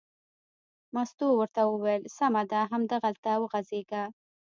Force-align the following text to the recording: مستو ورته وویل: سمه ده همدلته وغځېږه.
مستو 0.93 1.27
ورته 1.39 1.61
وویل: 1.67 2.03
سمه 2.17 2.43
ده 2.51 2.61
همدلته 2.73 3.31
وغځېږه. 3.41 4.03